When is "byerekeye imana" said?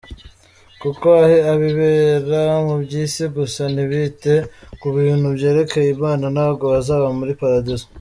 5.37-6.25